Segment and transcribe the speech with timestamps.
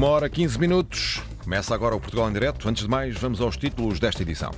[0.00, 1.22] Uma hora 15 minutos.
[1.44, 2.66] Começa agora o Portugal em Direto.
[2.66, 4.50] Antes de mais, vamos aos títulos desta edição.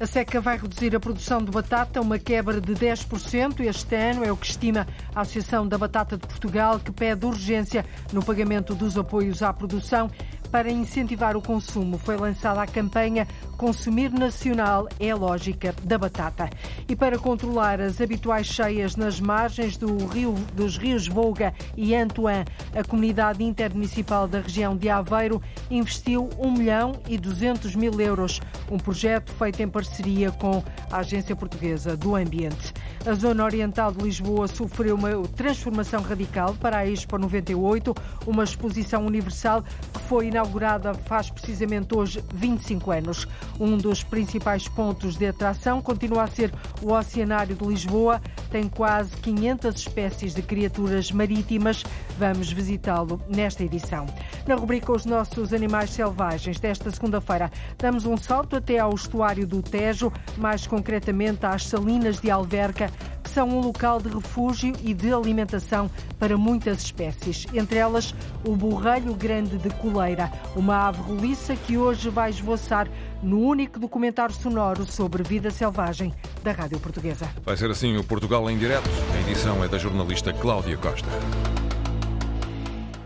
[0.00, 4.32] A seca vai reduzir a produção de batata, uma quebra de 10% este ano, é
[4.32, 8.96] o que estima a Associação da Batata de Portugal, que pede urgência no pagamento dos
[8.96, 10.10] apoios à produção.
[10.54, 13.26] Para incentivar o consumo, foi lançada a campanha
[13.56, 16.48] Consumir Nacional é a lógica da batata.
[16.88, 22.44] E para controlar as habituais cheias nas margens do rio, dos rios Volga e Antoine,
[22.72, 28.40] a comunidade intermunicipal da região de Aveiro investiu 1 milhão e 200 mil euros,
[28.70, 32.72] um projeto feito em parceria com a Agência Portuguesa do Ambiente.
[33.06, 37.94] A zona oriental de Lisboa sofreu uma transformação radical para a Expo 98,
[38.26, 43.28] uma exposição universal que foi inaugurada faz precisamente hoje 25 anos.
[43.60, 46.50] Um dos principais pontos de atração continua a ser
[46.80, 48.22] o Oceanário de Lisboa.
[48.50, 51.82] Tem quase 500 espécies de criaturas marítimas.
[52.18, 54.06] Vamos visitá-lo nesta edição.
[54.46, 59.60] Na rubrica Os Nossos Animais Selvagens desta segunda-feira, damos um salto até ao estuário do
[59.60, 65.12] Tejo, mais concretamente às Salinas de Alverca, que são um local de refúgio e de
[65.12, 68.14] alimentação para muitas espécies, entre elas
[68.46, 72.88] o borrelho grande de coleira, uma ave roliça que hoje vai esvoaçar
[73.22, 77.28] no único documentário sonoro sobre vida selvagem da Rádio Portuguesa.
[77.44, 78.88] Vai ser assim o Portugal em Direto.
[79.14, 81.08] A edição é da jornalista Cláudia Costa.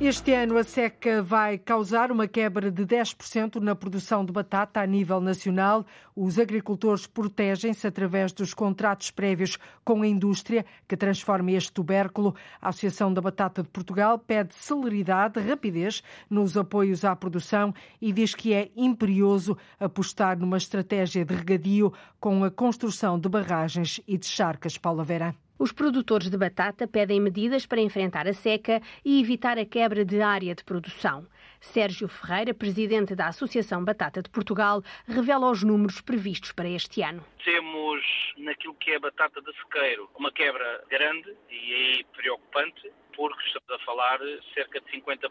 [0.00, 4.86] Este ano a seca vai causar uma quebra de 10% na produção de batata a
[4.86, 5.84] nível nacional.
[6.14, 12.36] Os agricultores protegem-se através dos contratos prévios com a indústria que transforma este tubérculo.
[12.62, 18.36] A Associação da Batata de Portugal pede celeridade, rapidez nos apoios à produção e diz
[18.36, 24.26] que é imperioso apostar numa estratégia de regadio com a construção de barragens e de
[24.26, 24.78] charcas.
[24.78, 25.34] Paula Vera.
[25.58, 30.22] Os produtores de batata pedem medidas para enfrentar a seca e evitar a quebra de
[30.22, 31.26] área de produção.
[31.60, 37.24] Sérgio Ferreira, presidente da Associação Batata de Portugal, revela os números previstos para este ano.
[37.44, 38.00] Temos
[38.36, 43.84] naquilo que é batata de sequeiro uma quebra grande e aí preocupante, porque estamos a
[43.84, 44.20] falar
[44.54, 45.28] cerca de 50%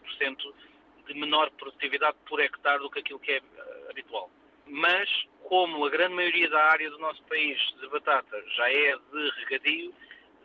[1.06, 4.30] de menor produtividade por hectare do que aquilo que é eh, habitual.
[4.66, 5.08] Mas,
[5.48, 9.94] como a grande maioria da área do nosso país de batata já é de regadio,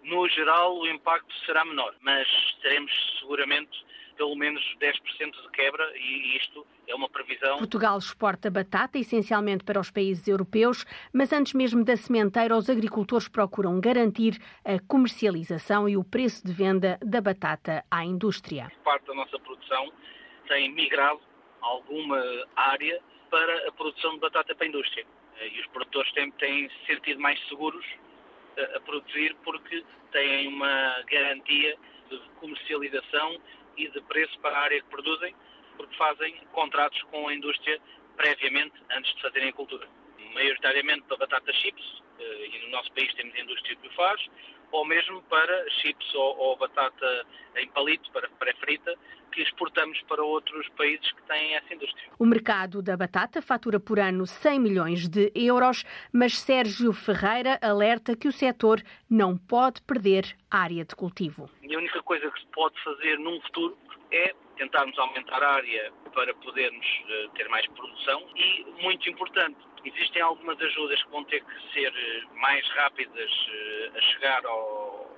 [0.03, 2.27] no geral o impacto será menor, mas
[2.61, 3.71] teremos seguramente
[4.15, 7.57] pelo menos 10% de quebra e isto é uma previsão.
[7.57, 13.27] Portugal exporta batata essencialmente para os países europeus, mas antes mesmo da sementeira, os agricultores
[13.27, 18.71] procuram garantir a comercialização e o preço de venda da batata à indústria.
[18.83, 19.91] Parte da nossa produção
[20.47, 21.19] tem migrado
[21.61, 22.21] alguma
[22.55, 25.05] área para a produção de batata para a indústria.
[25.41, 27.83] E os produtores têm, têm se sentido mais seguros
[28.75, 31.77] a produzir porque têm uma garantia
[32.09, 33.39] de comercialização
[33.77, 35.35] e de preço para a área que produzem,
[35.77, 37.79] porque fazem contratos com a indústria
[38.15, 39.87] previamente antes de fazerem a cultura.
[40.33, 44.21] Maioritariamente para batata chips, eh, e no nosso país temos a indústria que o faz,
[44.73, 47.25] ou mesmo para chips ou, ou batata
[47.55, 48.93] em palito, para pré-frita,
[49.31, 52.11] que exportamos para outros países que têm essa indústria.
[52.19, 58.15] O mercado da batata fatura por ano 100 milhões de euros, mas Sérgio Ferreira alerta
[58.17, 61.49] que o setor não pode perder área de cultivo.
[61.61, 63.77] E a única coisa que se pode fazer num futuro
[64.11, 70.21] é tentarmos aumentar a área para podermos uh, ter mais produção e, muito importante, existem
[70.21, 75.09] algumas ajudas que vão ter que ser uh, mais rápidas uh, a chegar ao,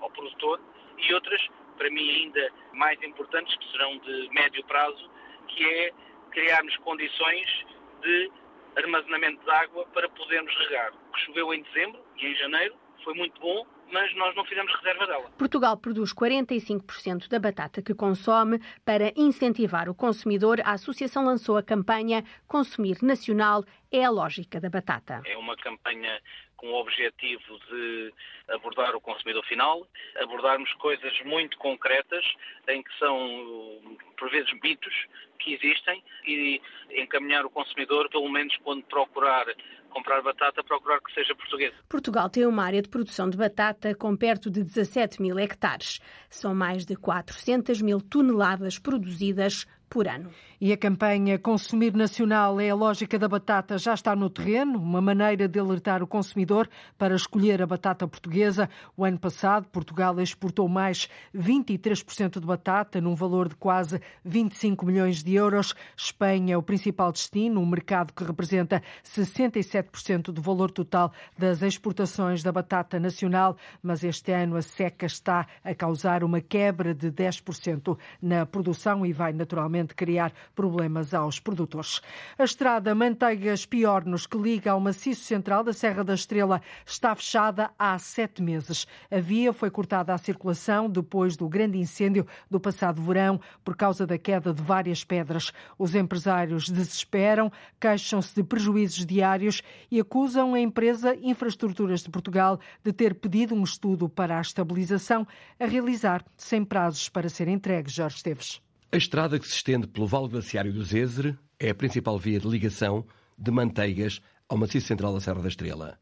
[0.00, 0.60] ao produtor
[0.98, 1.40] e outras,
[1.76, 5.10] para mim ainda mais importantes, que serão de médio prazo,
[5.48, 5.92] que é
[6.30, 7.64] criarmos condições
[8.00, 8.30] de
[8.76, 10.92] armazenamento de água para podermos regar.
[10.92, 14.74] O que choveu em dezembro e em janeiro foi muito bom, mas nós não fizemos
[14.76, 15.30] reserva dela.
[15.38, 18.58] Portugal produz 45% da batata que consome.
[18.84, 24.70] Para incentivar o consumidor, a Associação lançou a campanha Consumir Nacional é a lógica da
[24.70, 25.20] batata.
[25.26, 26.20] É uma campanha
[26.56, 28.14] com o objetivo de
[28.48, 29.86] abordar o consumidor final,
[30.20, 32.24] abordarmos coisas muito concretas,
[32.68, 34.94] em que são, por vezes, mitos
[35.40, 36.62] que existem e
[36.92, 39.46] encaminhar o consumidor, pelo menos quando procurar
[39.92, 41.74] comprar batata, procurar que seja portuguesa.
[41.88, 46.00] Portugal tem uma área de produção de batata com perto de 17 mil hectares.
[46.28, 50.30] São mais de 400 mil toneladas produzidas por ano.
[50.58, 55.02] E a campanha Consumir Nacional é a lógica da batata já está no terreno, uma
[55.02, 58.70] maneira de alertar o consumidor para escolher a batata portuguesa.
[58.96, 65.22] O ano passado, Portugal exportou mais 23% de batata, num valor de quase 25 milhões
[65.22, 65.74] de euros.
[65.96, 72.40] Espanha é o principal destino, um mercado que representa 67% do valor total das exportações
[72.42, 77.98] da batata nacional, mas este ano a seca está a causar uma quebra de 10%
[78.22, 82.00] na produção e vai naturalmente eventualmente criar problemas aos produtores.
[82.38, 87.98] A estrada Manteigas-Piornos, que liga ao maciço central da Serra da Estrela, está fechada há
[87.98, 88.86] sete meses.
[89.10, 94.06] A via foi cortada à circulação depois do grande incêndio do passado verão por causa
[94.06, 95.52] da queda de várias pedras.
[95.78, 97.50] Os empresários desesperam,
[97.80, 103.62] queixam-se de prejuízos diários e acusam a empresa Infraestruturas de Portugal de ter pedido um
[103.64, 105.26] estudo para a estabilização
[105.58, 107.90] a realizar sem prazos para ser entregue.
[107.90, 108.71] Jorge Esteves.
[108.94, 112.46] A estrada que se estende pelo Vale Glaciário do Zézer é a principal via de
[112.46, 113.06] ligação
[113.38, 115.98] de Manteigas ao maciço central da Serra da Estrela.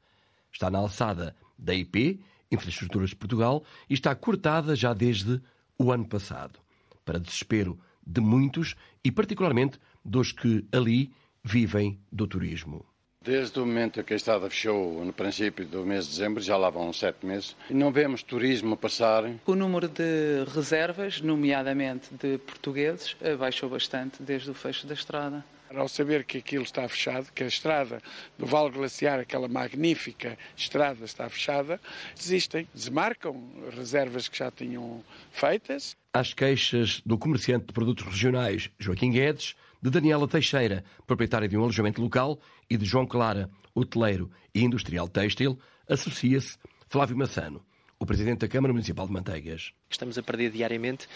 [0.52, 2.20] Está na alçada da IP,
[2.50, 5.40] Infraestruturas de Portugal, e está cortada já desde
[5.78, 6.58] o ano passado,
[7.04, 11.12] para desespero de muitos e particularmente dos que ali
[11.44, 12.84] vivem do turismo.
[13.22, 16.70] Desde o momento que a estrada fechou, no princípio do mês de dezembro, já lá
[16.70, 19.30] vão sete meses, e não vemos turismo passar.
[19.44, 25.44] O número de reservas, nomeadamente de portugueses, baixou bastante desde o fecho da estrada.
[25.68, 28.00] Ao saber que aquilo está fechado, que a estrada
[28.38, 31.78] do Vale Glaciar, aquela magnífica estrada, está fechada,
[32.16, 33.36] desistem, desmarcam
[33.76, 35.94] reservas que já tinham feitas.
[36.14, 41.62] Às queixas do comerciante de produtos regionais, Joaquim Guedes, de Daniela Teixeira, proprietária de um
[41.62, 42.38] alojamento local,
[42.70, 45.58] e de João Clara, hoteleiro e industrial têxtil,
[45.88, 46.56] associa-se
[46.86, 47.64] Flávio Massano,
[47.98, 49.72] o presidente da Câmara Municipal de Manteigas.
[49.90, 51.08] Estamos a perder diariamente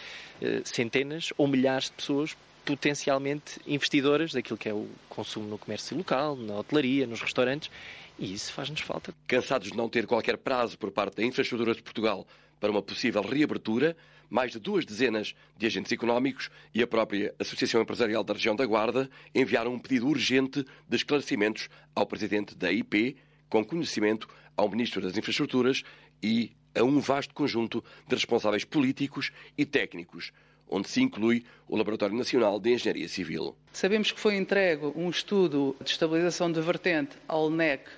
[0.42, 5.96] eh, centenas ou milhares de pessoas potencialmente investidoras daquilo que é o consumo no comércio
[5.96, 7.70] local, na hotelaria, nos restaurantes,
[8.18, 9.14] e isso faz-nos falta.
[9.26, 12.26] Cansados de não ter qualquer prazo por parte da Infraestrutura de Portugal
[12.58, 13.96] para uma possível reabertura,
[14.28, 18.66] mais de duas dezenas de agentes económicos e a própria Associação Empresarial da Região da
[18.66, 23.16] Guarda enviaram um pedido urgente de esclarecimentos ao presidente da IP,
[23.48, 25.82] com conhecimento ao Ministro das Infraestruturas
[26.22, 30.32] e a um vasto conjunto de responsáveis políticos e técnicos,
[30.68, 33.54] onde se inclui o Laboratório Nacional de Engenharia Civil.
[33.72, 37.88] Sabemos que foi entregue um estudo de estabilização de vertente ao LNEC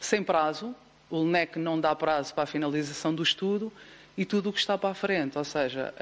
[0.00, 0.74] sem prazo.
[1.10, 3.72] O LNEC não dá prazo para a finalização do estudo
[4.18, 5.94] e tudo o que está para a frente, ou seja,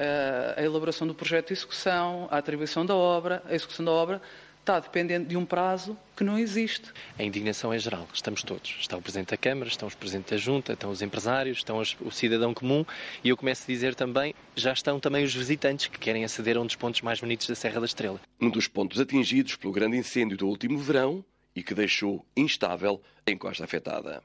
[0.57, 4.19] a, elaboração do projeto de execução, a atribuição da obra, a execução da obra,
[4.59, 6.91] está dependente de um prazo que não existe.
[7.17, 8.75] A indignação é geral, estamos todos.
[8.79, 12.11] Está o Presidente da Câmara, estão os Presidentes da Junta, estão os empresários, estão o
[12.11, 12.83] cidadão comum
[13.23, 16.59] e eu começo a dizer também, já estão também os visitantes que querem aceder a
[16.59, 18.19] um dos pontos mais bonitos da Serra da Estrela.
[18.41, 21.23] Um dos pontos atingidos pelo grande incêndio do último verão
[21.55, 24.23] e que deixou instável a encosta afetada.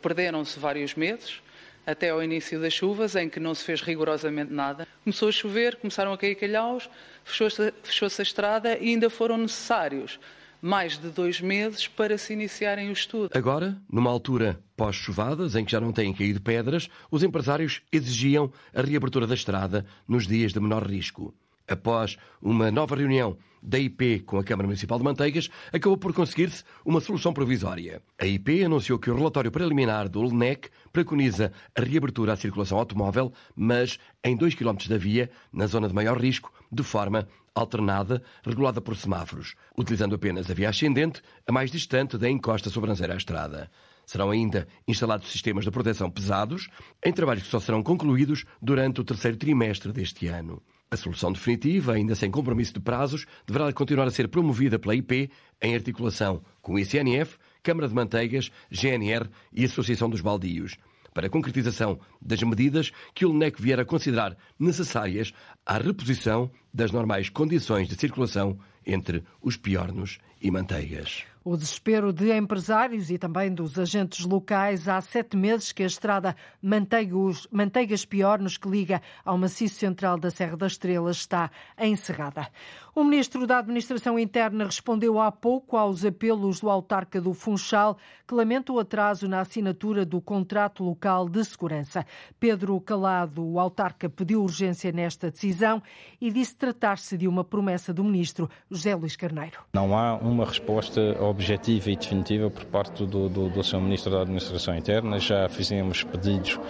[0.00, 1.42] Perderam-se vários meses,
[1.86, 4.86] até ao início das chuvas, em que não se fez rigorosamente nada.
[5.04, 6.88] Começou a chover, começaram a cair calhaus,
[7.24, 10.18] fechou-se fechou a estrada e ainda foram necessários
[10.62, 13.30] mais de dois meses para se iniciarem o estudo.
[13.34, 18.80] Agora, numa altura pós-chuvadas, em que já não têm caído pedras, os empresários exigiam a
[18.80, 21.34] reabertura da estrada nos dias de menor risco.
[21.66, 26.64] Após uma nova reunião da IP com a Câmara Municipal de Manteigas, acabou por conseguir-se
[26.84, 28.02] uma solução provisória.
[28.18, 33.32] A IP anunciou que o relatório preliminar do LNEC preconiza a reabertura à circulação automóvel,
[33.54, 38.80] mas em 2 km da via, na zona de maior risco, de forma alternada, regulada
[38.80, 43.70] por semáforos, utilizando apenas a via ascendente, a mais distante da encosta sobranceira à estrada.
[44.06, 46.68] Serão ainda instalados sistemas de proteção pesados,
[47.04, 50.62] em trabalhos que só serão concluídos durante o terceiro trimestre deste ano.
[50.92, 55.30] A solução definitiva, ainda sem compromisso de prazos, deverá continuar a ser promovida pela IP
[55.62, 60.76] em articulação com o ICNF, Câmara de Manteigas, GNR e Associação dos Baldios,
[61.14, 65.32] para a concretização das medidas que o LNEC vier a considerar necessárias
[65.64, 71.24] à reposição das normais condições de circulação entre os piornos e manteigas.
[71.44, 76.36] O desespero de empresários e também dos agentes locais há sete meses que a estrada
[76.62, 82.46] Manteigas Piornos, que liga ao maciço central da Serra das Estrelas, está encerrada.
[82.94, 87.96] O ministro da Administração Interna respondeu há pouco aos apelos do autarca do Funchal,
[88.28, 92.06] que lamenta o atraso na assinatura do contrato local de segurança.
[92.38, 95.82] Pedro Calado, o autarca, pediu urgência nesta decisão
[96.20, 99.60] e disse tratar-se de uma promessa do ministro José Luís Carneiro.
[99.72, 101.00] Não há uma resposta
[101.32, 103.80] objetiva e definitiva por parte do, do, do Sr.
[103.80, 105.18] Ministro da Administração Interna.
[105.18, 106.60] Já fizemos pedidos,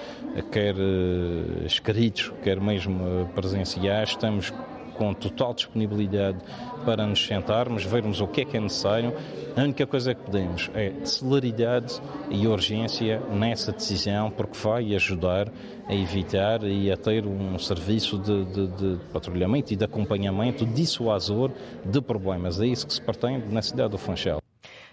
[0.50, 4.10] quer eh, escritos, quer mesmo eh, presenciais.
[4.10, 4.52] Estamos
[4.96, 6.38] com total disponibilidade
[6.84, 9.12] para nos sentarmos, vermos o que é que é necessário.
[9.56, 12.00] A única coisa que pedimos é celeridade
[12.30, 15.48] e urgência nessa decisão, porque vai ajudar
[15.88, 21.50] a evitar e a ter um serviço de, de, de patrulhamento e de acompanhamento dissuasor
[21.84, 22.60] de problemas.
[22.60, 24.41] É isso que se pretende na cidade do Funchal.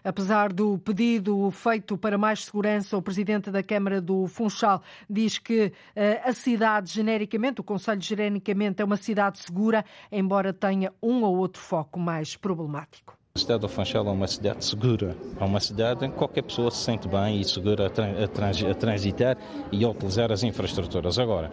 [0.03, 5.74] Apesar do pedido feito para mais segurança, o presidente da Câmara do Funchal diz que
[5.96, 11.38] eh, a cidade, genericamente, o Conselho genericamente é uma cidade segura, embora tenha um ou
[11.38, 13.19] outro foco mais problemático.
[13.36, 16.71] A cidade do Funchal é uma cidade segura, é uma cidade em que qualquer pessoa
[16.71, 19.38] se sente bem e segura a, trans, a, transitar
[19.71, 21.19] e a utilizar as infraestruturas.
[21.19, 21.51] Agora,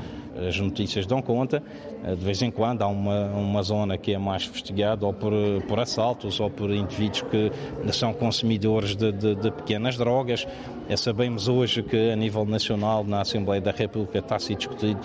[0.49, 1.63] as notícias dão conta,
[2.03, 5.33] eh, de vez em quando há uma, uma zona que é mais investigada ou por,
[5.69, 7.53] por assaltos ou por indivíduos que
[7.93, 10.49] são consumidores de, de, de pequenas drogas.
[10.89, 14.99] É, sabemos hoje que a nível nacional, na Assembleia da República, está a ser discutido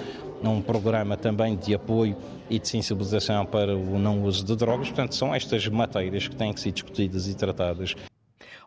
[0.50, 2.16] um programa também de apoio
[2.50, 4.88] e de sensibilização para o não uso de drogas.
[4.88, 7.96] Portanto, são estas matérias que têm que ser discutidas e tratadas.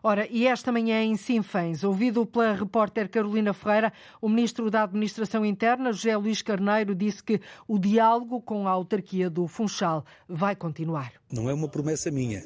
[0.07, 5.43] Ora, e esta manhã em Sinfãs, ouvido pela repórter Carolina Ferreira, o ministro da Administração
[5.43, 11.11] Interna, José Luís Carneiro, disse que o diálogo com a autarquia do Funchal vai continuar.
[11.31, 12.43] Não é uma promessa minha.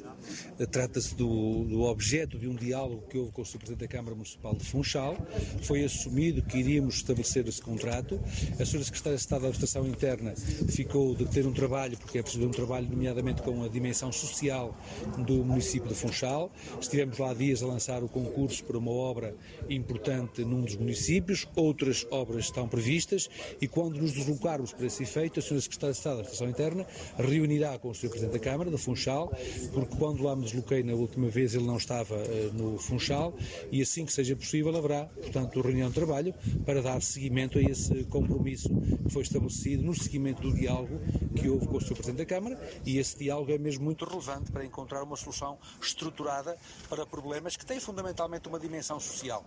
[0.72, 3.58] Trata-se do, do, objeto de um diálogo que houve com o Sr.
[3.58, 5.18] Presidente da Câmara Municipal de Funchal.
[5.64, 8.18] Foi assumido que iríamos estabelecer esse contrato.
[8.58, 8.82] A Sra.
[8.82, 10.34] Secretária de Estado da Administração Interna
[10.72, 14.74] ficou de ter um trabalho, porque é preciso um trabalho, nomeadamente com a dimensão social
[15.18, 16.50] do município de Funchal.
[16.80, 19.36] Estivemos lá dias a lançar o concurso para uma obra
[19.70, 21.48] importante num dos municípios.
[21.56, 23.30] Outras obras estão previstas
[23.62, 25.60] e quando nos deslocarmos para esse efeito, a Sra.
[25.60, 26.86] Secretária de Estado da Administração Interna
[27.18, 28.10] reunirá com o Sr.
[28.10, 29.32] Presidente da Câmara, da Funchal,
[29.74, 33.34] porque quando lá me desloquei na última vez ele não estava uh, no Funchal
[33.72, 36.34] e assim que seja possível haverá, portanto, reunião de trabalho
[36.66, 41.00] para dar seguimento a esse compromisso que foi estabelecido no seguimento do diálogo
[41.36, 41.94] que houve com o Sr.
[41.94, 46.58] Presidente da Câmara e esse diálogo é mesmo muito relevante para encontrar uma solução estruturada
[46.90, 49.46] para problemas que têm fundamentalmente uma dimensão social.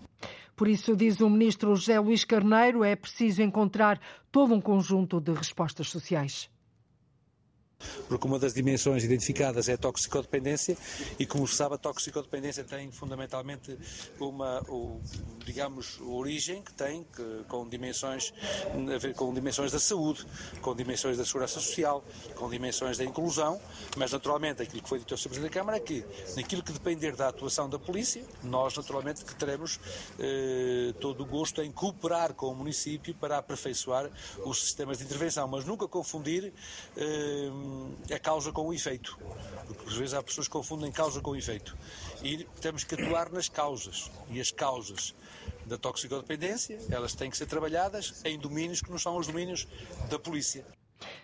[0.56, 5.32] Por isso, diz o ministro José Luís Carneiro, é preciso encontrar todo um conjunto de
[5.32, 6.50] respostas sociais
[8.08, 10.76] porque uma das dimensões identificadas é a toxicodependência
[11.18, 13.78] e, como se sabe, a toxicodependência tem fundamentalmente
[14.18, 14.64] uma,
[15.44, 18.32] digamos, origem que tem que, com dimensões
[18.94, 20.26] a ver com dimensões da saúde,
[20.60, 23.60] com dimensões da segurança social, com dimensões da inclusão,
[23.96, 25.28] mas naturalmente aquilo que foi dito ao Sr.
[25.28, 26.04] Presidente da Câmara é que,
[26.36, 29.78] naquilo que depender da atuação da polícia, nós naturalmente que teremos
[30.18, 34.10] eh, todo o gosto em cooperar com o município para aperfeiçoar
[34.44, 36.52] os sistemas de intervenção, mas nunca confundir
[36.96, 37.50] eh,
[38.12, 39.18] a causa com o efeito.
[39.66, 41.76] Porque às vezes há pessoas que confundem causa com efeito.
[42.22, 44.10] E temos que atuar nas causas.
[44.30, 45.14] E as causas
[45.66, 49.66] da toxicodependência, elas têm que ser trabalhadas em domínios que não são os domínios
[50.10, 50.64] da polícia.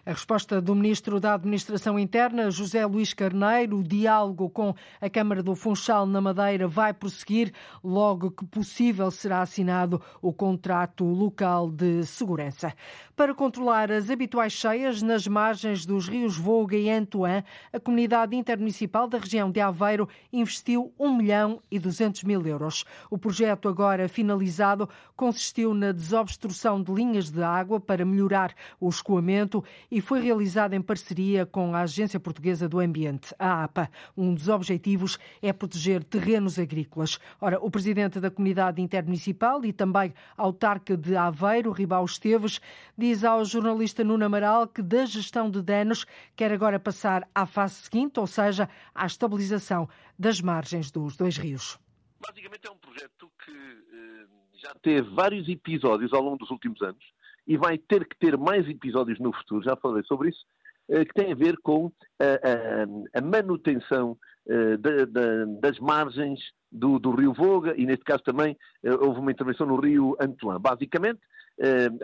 [0.08, 5.42] A resposta do Ministro da Administração Interna, José Luís Carneiro, o diálogo com a Câmara
[5.42, 7.52] do Funchal na Madeira vai prosseguir.
[7.84, 12.72] Logo que possível será assinado o contrato local de segurança.
[13.14, 19.06] Para controlar as habituais cheias nas margens dos rios Voga e Antoine, a comunidade intermunicipal
[19.08, 22.82] da região de Aveiro investiu 1 milhão e 200 mil euros.
[23.10, 29.62] O projeto, agora finalizado, consistiu na desobstrução de linhas de água para melhorar o escoamento
[29.90, 33.90] e foi realizada em parceria com a Agência Portuguesa do Ambiente, a APA.
[34.16, 37.18] Um dos objetivos é proteger terrenos agrícolas.
[37.40, 42.60] Ora, o presidente da comunidade intermunicipal e também autarca de Aveiro, Ribau Esteves,
[42.96, 46.04] diz ao jornalista Nuno Amaral que da gestão de danos
[46.36, 49.88] quer agora passar à fase seguinte, ou seja, à estabilização
[50.18, 51.78] das margens dos dois rios.
[52.20, 54.26] Basicamente é um projeto que eh,
[54.62, 57.17] já teve vários episódios ao longo dos últimos anos
[57.48, 60.44] e vai ter que ter mais episódios no futuro, já falei sobre isso,
[60.90, 61.90] eh, que tem a ver com
[62.20, 66.40] a, a, a manutenção eh, da, da, das margens
[66.70, 70.60] do, do, Rio Voga e, neste caso, também eh, houve uma intervenção no Rio Antoine.
[70.60, 71.20] Basicamente,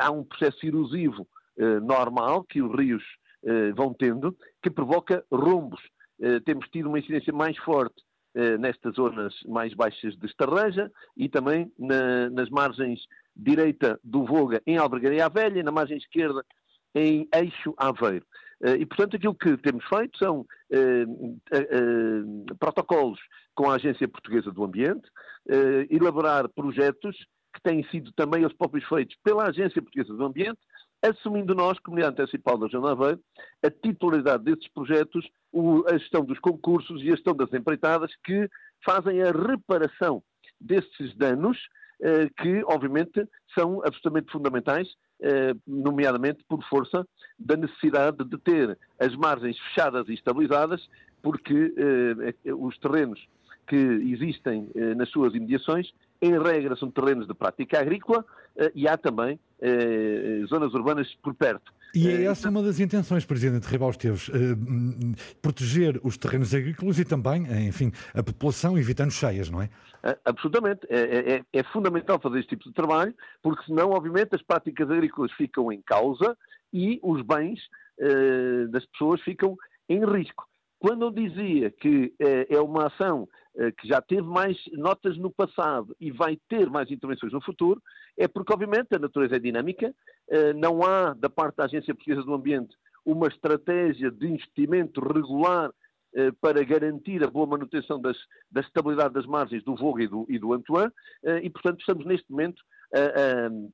[0.00, 1.28] há um processo erosivo
[1.84, 3.04] normal que os rios
[3.76, 5.80] vão tendo que provoca rombos.
[6.44, 7.94] Temos tido uma incidência mais forte
[8.58, 12.98] nestas zonas mais baixas de Estarreja e também na, nas margens
[13.36, 16.44] direita do Voga em Albergaria Velha e na margem esquerda
[16.94, 18.24] em Eixo Aveiro.
[18.62, 21.04] Eh, e, portanto, aquilo que temos feito são eh,
[21.52, 23.18] eh, protocolos
[23.54, 25.08] com a Agência Portuguesa do Ambiente,
[25.90, 27.16] elaborar projetos
[27.52, 30.58] que têm sido também eles próprios feitos pela Agência Portuguesa do Ambiente,
[31.02, 33.20] assumindo nós, Comunidade Municipal da Região de Aveiro,
[33.62, 35.28] a titularidade desses projetos,
[35.86, 38.48] a gestão dos concursos e a gestão das empreitadas que
[38.84, 40.22] fazem a reparação
[40.60, 41.83] desses danos eh,
[42.36, 44.88] que, obviamente, são absolutamente fundamentais,
[45.20, 47.06] eh, nomeadamente por força
[47.38, 50.88] da necessidade de ter as margens fechadas e estabilizadas,
[51.22, 53.26] porque eh, os terrenos
[53.66, 58.22] que existem nas suas imediações, em regra, são terrenos de prática agrícola
[58.74, 59.40] e há também
[60.46, 61.72] zonas urbanas por perto.
[61.94, 64.30] E é essa uma das intenções, Presidente Ribal Esteves,
[65.40, 69.68] proteger os terrenos agrícolas e também, enfim, a população, evitando cheias, não é?
[70.24, 70.86] Absolutamente.
[70.90, 75.32] É, é, é, fundamental fazer este tipo de trabalho, porque senão, obviamente, as práticas agrícolas
[75.32, 76.36] ficam em causa
[76.72, 77.60] e os bens
[78.00, 79.56] uh, das pessoas ficam
[79.88, 80.46] em risco.
[80.84, 83.22] Quando eu dizia que uh, é uma ação
[83.54, 87.82] uh, que já teve mais notas no passado e vai ter mais intervenções no futuro,
[88.18, 89.94] é porque, obviamente, a natureza é dinâmica,
[90.56, 95.70] não há, da parte da Agência Portuguesa do Ambiente, uma estratégia de investimento regular
[96.14, 98.16] eh, para garantir a boa manutenção das,
[98.50, 100.92] da estabilidade das margens do Voga e do, e do Antoine,
[101.24, 102.62] eh, e portanto estamos neste momento,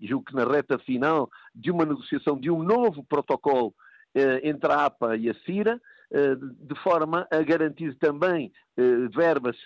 [0.00, 3.74] julgo que na reta final, de uma negociação de um novo protocolo
[4.12, 8.52] eh, entre a APA e a CIRA, de forma a garantir também
[9.14, 9.56] verbas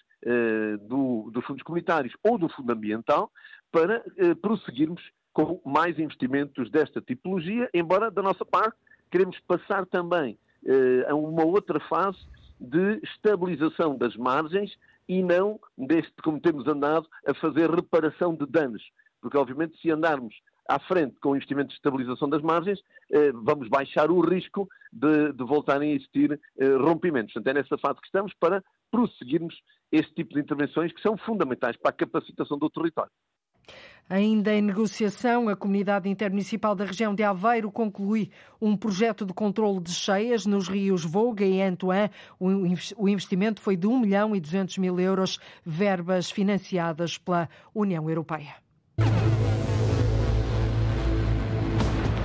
[0.82, 3.30] do, dos fundos comunitários ou do Fundo Ambiental
[3.72, 4.04] para
[4.42, 8.76] prosseguirmos com mais investimentos desta tipologia, embora da nossa parte
[9.10, 10.38] queremos passar também
[11.08, 12.18] a uma outra fase
[12.60, 14.76] de estabilização das margens
[15.08, 18.82] e não deste, como temos andado, a fazer reparação de danos.
[19.20, 20.34] Porque, obviamente, se andarmos
[20.68, 22.80] à frente com o investimento de estabilização das margens,
[23.12, 27.32] eh, vamos baixar o risco de, de voltarem a existir eh, rompimentos.
[27.32, 29.54] Portanto, é nessa fase que estamos para prosseguirmos
[29.92, 33.12] este tipo de intervenções que são fundamentais para a capacitação do território.
[34.08, 38.30] Ainda em negociação, a Comunidade Intermunicipal da região de Aveiro conclui
[38.60, 42.10] um projeto de controle de cheias nos rios Volga e Antoine.
[42.38, 48.63] O investimento foi de 1 milhão e 200 mil euros, verbas financiadas pela União Europeia.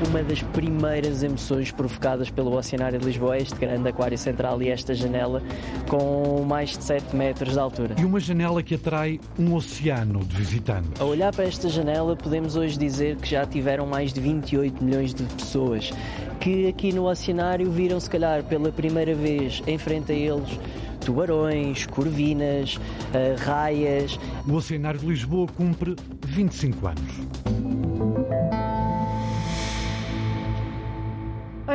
[0.09, 4.95] Uma das primeiras emoções provocadas pelo Oceanário de Lisboa, este grande aquário central e esta
[4.95, 5.41] janela
[5.87, 7.95] com mais de 7 metros de altura.
[7.99, 10.99] E uma janela que atrai um oceano de visitantes.
[10.99, 15.13] A olhar para esta janela, podemos hoje dizer que já tiveram mais de 28 milhões
[15.13, 15.91] de pessoas
[16.39, 20.59] que aqui no Oceanário viram, se calhar, pela primeira vez em frente a eles
[21.01, 22.79] tubarões, corvinas,
[23.13, 24.19] eh, raias.
[24.47, 27.98] O Oceanário de Lisboa cumpre 25 anos.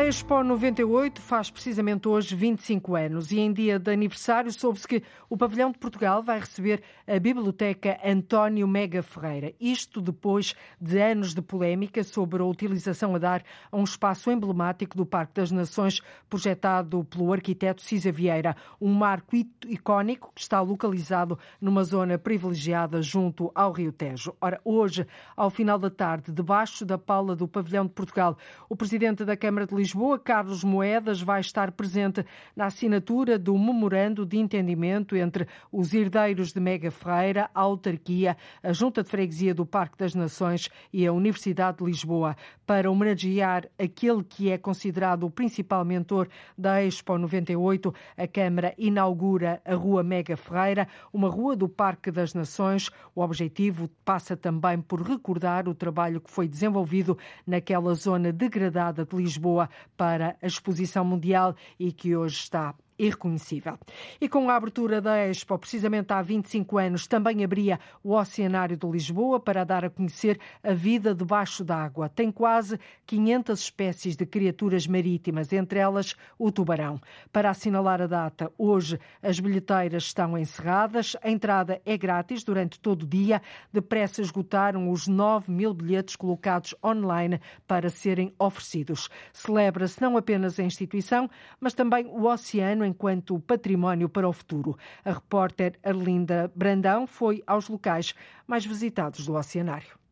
[0.07, 5.37] Expo 98 faz precisamente hoje 25 anos e em dia de aniversário soube-se que o
[5.37, 9.55] pavilhão de Portugal vai receber a Biblioteca António Mega Ferreira.
[9.59, 14.95] Isto depois de anos de polémica sobre a utilização a dar a um espaço emblemático
[14.95, 19.35] do Parque das Nações projetado pelo arquiteto Cisa Vieira, um marco
[19.67, 24.35] icónico que está localizado numa zona privilegiada junto ao Rio Tejo.
[24.39, 28.37] Ora, hoje, ao final da tarde, debaixo da pala do pavilhão de Portugal,
[28.69, 29.94] o presidente da Câmara de Lisboa,
[30.25, 32.25] Carlos Moedas, vai estar presente
[32.57, 38.73] na assinatura do memorando de entendimento entre os herdeiros de Mega Ferreira, a autarquia, a
[38.73, 44.25] Junta de Freguesia do Parque das Nações e a Universidade de Lisboa, para homenagear aquele
[44.25, 46.29] que é considerado o principal mentor
[46.59, 47.95] da Expo 98.
[48.17, 52.91] A Câmara inaugura a Rua Mega Ferreira, uma rua do Parque das Nações.
[53.15, 59.17] O objetivo passa também por recordar o trabalho que foi desenvolvido naquela zona degradada de
[59.17, 63.79] Lisboa para a exposição mundial e que hoje está irreconhecível.
[64.21, 68.87] E com a abertura da Expo, precisamente há 25 anos, também abria o Oceanário de
[68.87, 72.09] Lisboa para dar a conhecer a vida debaixo d'água.
[72.09, 77.01] Tem quase 500 espécies de criaturas marítimas, entre elas o tubarão.
[77.33, 83.03] Para assinalar a data, hoje as bilheteiras estão encerradas, a entrada é grátis durante todo
[83.03, 83.43] o dia.
[83.73, 89.09] Depressa esgotaram os 9 mil bilhetes colocados online para serem oferecidos.
[89.33, 91.29] Celebra-se não apenas a instituição,
[91.61, 94.77] mas também o oceano enquanto património para o futuro.
[95.05, 98.15] A repórter Arlinda Brandão foi aos locais
[98.47, 100.04] mais visitados do oceanário.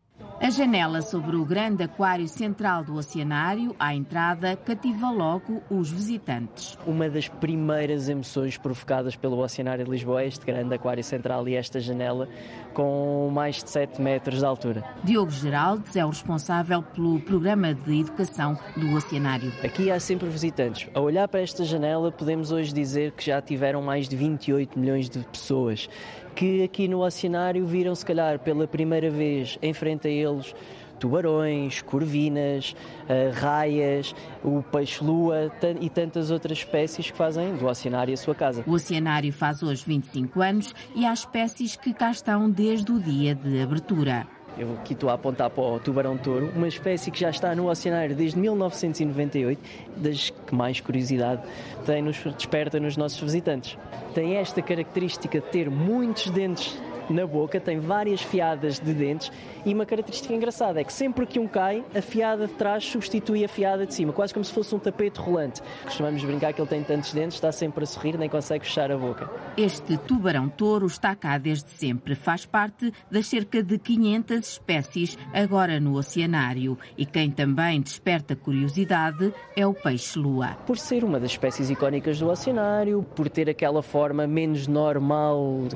[0.43, 6.77] A janela sobre o grande aquário central do oceanário, à entrada, cativa logo os visitantes.
[6.85, 11.55] Uma das primeiras emoções provocadas pelo Oceanário de Lisboa é este grande aquário central e
[11.55, 12.29] esta janela
[12.75, 14.85] com mais de 7 metros de altura.
[15.05, 19.53] Diogo Geraldes é o responsável pelo programa de educação do Oceanário.
[19.63, 20.89] Aqui há sempre visitantes.
[20.93, 25.09] A olhar para esta janela, podemos hoje dizer que já tiveram mais de 28 milhões
[25.09, 25.89] de pessoas
[26.35, 30.55] que aqui no oceanário viram, se calhar, pela primeira vez em frente a eles
[31.03, 32.77] tubarões, corvinas,
[33.09, 34.15] uh, raias,
[34.45, 38.63] o peixe-lua e tantas outras espécies que fazem do oceanário a sua casa.
[38.65, 43.35] O oceanário faz hoje 25 anos e há espécies que cá estão desde o dia
[43.35, 44.29] de abertura.
[44.59, 48.15] Eu aqui estou a apontar para o tubarão-touro, uma espécie que já está no oceanário
[48.15, 49.61] desde 1998,
[49.97, 51.43] das que mais curiosidade
[51.87, 53.79] tem nos, desperta nos nossos visitantes.
[54.15, 56.79] Tem esta característica de ter muitos dentes
[57.13, 59.31] na boca, tem várias fiadas de dentes
[59.65, 63.45] e uma característica engraçada é que sempre que um cai, a fiada de trás substitui
[63.45, 65.63] a fiada de cima, quase como se fosse um tapete rolante.
[65.85, 68.97] Costumamos brincar que ele tem tantos dentes, está sempre a sorrir, nem consegue fechar a
[68.97, 69.31] boca.
[69.57, 72.15] Este tubarão-touro está cá desde sempre.
[72.15, 76.79] Faz parte das cerca de 500 espécies agora no oceanário.
[76.97, 80.57] E quem também desperta curiosidade é o peixe-lua.
[80.67, 85.71] Por ser uma das espécies icónicas do oceanário, por ter aquela forma menos normal, uh,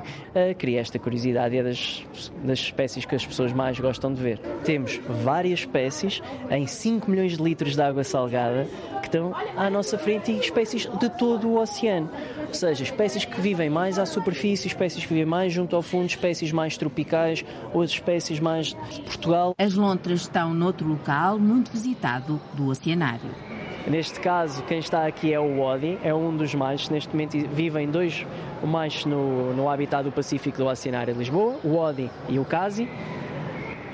[0.58, 2.04] cria esta curiosidade é das,
[2.44, 4.38] das espécies que as pessoas mais gostam de ver.
[4.64, 8.66] Temos várias espécies em 5 milhões de litros de água salgada
[9.00, 12.10] que estão à nossa frente e espécies de todo o oceano.
[12.48, 16.08] Ou seja, espécies que vivem mais à superfície, espécies que vivem mais junto ao fundo,
[16.08, 19.54] espécies mais tropicais, outras espécies mais de Portugal.
[19.58, 23.55] As lontras estão noutro local muito visitado do oceanário.
[23.86, 26.90] Neste caso, quem está aqui é o Odi, é um dos machos.
[26.90, 28.26] Neste momento vivem dois
[28.64, 32.88] machos no, no habitat do Pacífico do Oceanário de Lisboa, o Odi e o Casi.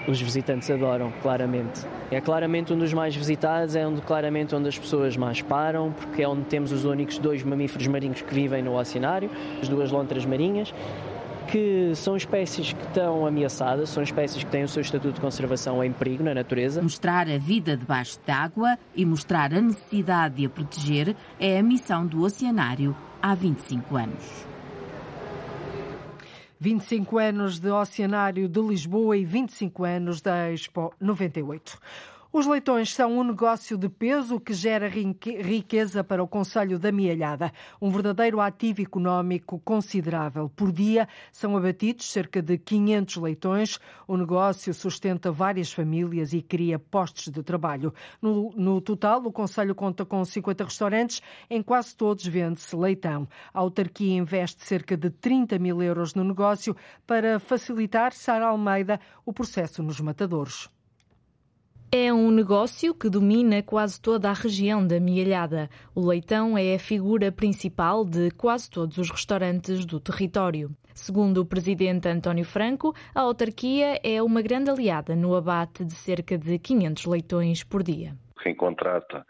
[0.09, 1.83] Os visitantes adoram, claramente.
[2.11, 6.23] É claramente um dos mais visitados, é onde, claramente onde as pessoas mais param, porque
[6.23, 10.25] é onde temos os únicos dois mamíferos marinhos que vivem no oceanário, as duas lontras
[10.25, 10.73] marinhas,
[11.53, 15.85] que são espécies que estão ameaçadas, são espécies que têm o seu estatuto de conservação
[15.85, 16.81] em perigo na natureza.
[16.81, 22.07] Mostrar a vida debaixo d'água e mostrar a necessidade de a proteger é a missão
[22.07, 24.47] do oceanário há 25 anos.
[26.59, 31.79] 25 anos de Oceanário de Lisboa e 25 anos da Expo 98.
[32.35, 37.53] Os leitões são um negócio de peso que gera riqueza para o Conselho da Mialhada.
[37.79, 40.49] Um verdadeiro ativo económico considerável.
[40.49, 43.79] Por dia são abatidos cerca de 500 leitões.
[44.09, 47.93] O negócio sustenta várias famílias e cria postos de trabalho.
[48.23, 51.21] No, no total, o Conselho conta com 50 restaurantes.
[51.51, 53.29] Em quase todos vende-se leitão.
[53.53, 56.75] A autarquia investe cerca de 30 mil euros no negócio
[57.07, 60.71] para facilitar, Sara Almeida, o processo nos matadores.
[61.95, 65.69] É um negócio que domina quase toda a região da Mialhada.
[65.95, 70.71] O leitão é a figura principal de quase todos os restaurantes do território.
[70.95, 76.39] Segundo o presidente António Franco, a autarquia é uma grande aliada no abate de cerca
[76.39, 78.17] de 500 leitões por dia.
[78.43, 79.27] Quem contrata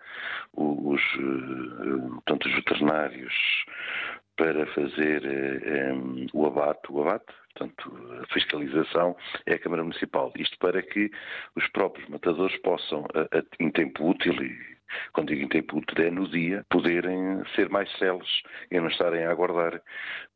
[0.55, 3.35] os, eh, portanto, os veterinários
[4.43, 10.33] para fazer eh, um, o abate, o abate, portanto, a fiscalização é a Câmara Municipal.
[10.37, 11.13] Isto para que
[11.55, 14.72] os próprios matadores possam, a, a, em tempo útil, e
[15.13, 19.25] quando digo em tempo útil é no dia, poderem ser mais céleres e não estarem
[19.25, 19.81] a aguardar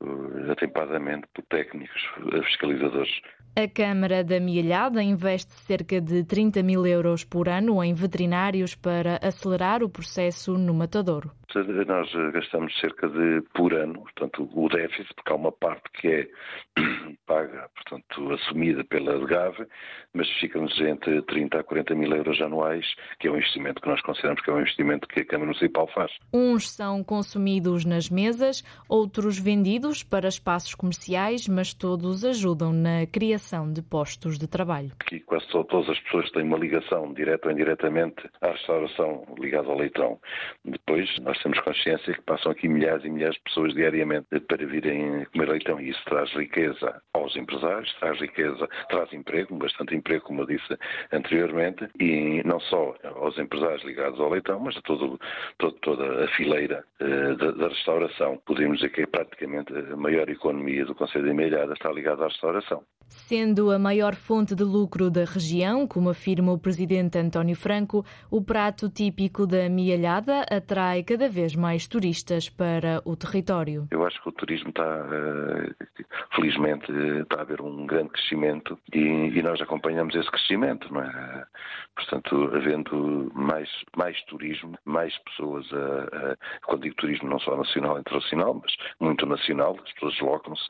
[0.01, 2.03] uh, atempadamente por técnicos,
[2.45, 3.21] fiscalizadores.
[3.59, 9.19] A Câmara da Mialhada investe cerca de 30 mil euros por ano em veterinários para
[9.23, 11.31] acelerar o processo no matadouro.
[11.55, 16.29] Nós gastamos cerca de, por ano, portanto, o déficit, porque há uma parte que é
[17.27, 19.66] paga, portanto, assumida pela DGAV,
[20.12, 22.85] mas fica-nos entre 30 a 40 mil euros anuais,
[23.19, 25.88] que é um investimento que nós consideramos que é um investimento que a Câmara Municipal
[25.88, 26.12] faz.
[26.32, 33.72] Uns são consumidos nas mesas, outros vendidos para espaços comerciais, mas todos ajudam na criação
[33.72, 34.92] de postos de trabalho.
[35.00, 39.78] Aqui quase todas as pessoas têm uma ligação, direta ou indiretamente, à restauração ligada ao
[39.78, 40.20] leitão.
[40.64, 45.24] Depois, nós temos consciência que passam aqui milhares e milhares de pessoas diariamente para virem
[45.32, 50.42] comer leitão e isso traz riqueza aos empresários, traz riqueza, traz emprego, bastante emprego, como
[50.42, 50.78] eu disse
[51.12, 55.18] anteriormente, e não só aos empresários ligados ao leitão, mas a todo,
[55.58, 58.40] todo, toda a fileira uh, da, da, restauração.
[58.44, 62.28] Podemos dizer que é praticamente a maior economia do Conselho de Emelhada está ligada à
[62.28, 62.82] restauração.
[63.09, 68.42] Sendo a maior fonte de lucro da região, como afirma o presidente António Franco, o
[68.42, 73.87] prato típico da mialhada atrai cada vez mais turistas para o território.
[73.90, 76.90] Eu acho que o turismo está, eh, felizmente,
[77.23, 81.47] está a haver um grande crescimento e, nós acompanhamos esse crescimento, não é?
[81.95, 87.97] Portanto, havendo mais, mais turismo, mais pessoas, a, a, quando digo turismo não só nacional
[87.97, 90.69] e internacional, mas muito nacional, as pessoas deslocam-se,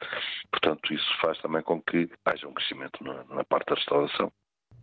[0.51, 4.31] portanto, isso faz também com que haja um crescimento na, na parte da restauração.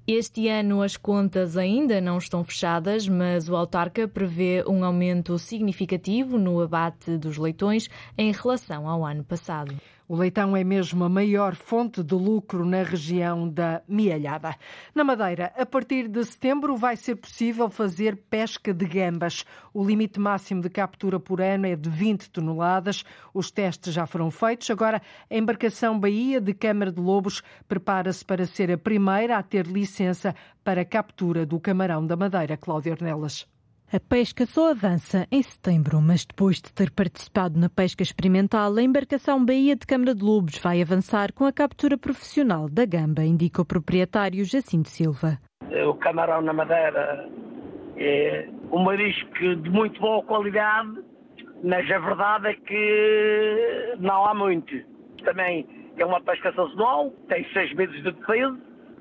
[0.06, 6.38] Este ano as contas ainda não estão fechadas, mas o autarca prevê um aumento significativo
[6.38, 9.74] no abate dos leitões em relação ao ano passado.
[10.14, 14.56] O leitão é mesmo a maior fonte de lucro na região da Mialhada.
[14.94, 19.44] Na Madeira, a partir de setembro vai ser possível fazer pesca de gambas.
[19.74, 23.04] O limite máximo de captura por ano é de 20 toneladas.
[23.34, 24.70] Os testes já foram feitos.
[24.70, 29.66] Agora, a embarcação Bahia de Câmara de Lobos prepara-se para ser a primeira a ter
[29.66, 32.56] licença para a captura do camarão da Madeira.
[32.56, 33.52] Cláudio Ornelas.
[33.96, 38.82] A pesca só avança em setembro, mas depois de ter participado na pesca experimental, a
[38.82, 43.62] embarcação Bahia de Câmara de Lobos vai avançar com a captura profissional da gamba, indica
[43.62, 45.38] o proprietário Jacinto Silva.
[45.88, 47.30] O camarão na madeira
[47.96, 50.98] é um marisco de muito boa qualidade,
[51.64, 54.74] mas a verdade é que não há muito.
[55.24, 58.58] Também é uma pesca sazonal, tem seis meses de defesa.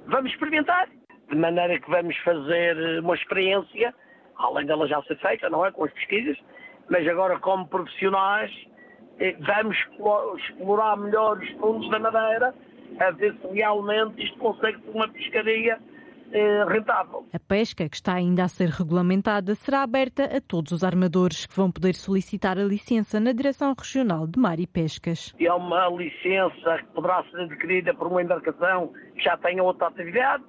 [0.08, 0.86] Vamos experimentar,
[1.30, 3.94] de maneira que vamos fazer uma experiência
[4.36, 5.70] além dela já ser feita, não é?
[5.70, 6.38] Com as pesquisas,
[6.88, 8.50] mas agora como profissionais
[9.18, 9.76] eh, vamos
[10.48, 12.54] explorar melhor os fundos da Madeira
[13.00, 15.78] a ver se realmente isto consegue ser uma pescaria
[16.32, 17.26] eh, rentável.
[17.32, 21.54] A pesca, que está ainda a ser regulamentada, será aberta a todos os armadores que
[21.54, 25.34] vão poder solicitar a licença na Direção Regional de Mar e Pescas.
[25.38, 30.42] É uma licença que poderá ser adquirida por uma embarcação que já tenha outra atividade,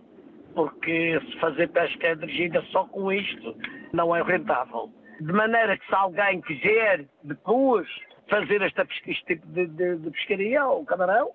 [0.53, 3.55] porque se fazer pesca dirigida só com isto
[3.91, 4.89] não é rentável.
[5.19, 7.87] De maneira que se alguém quiser depois
[8.29, 11.31] fazer esta, este tipo de, de, de pescaria, o camarão,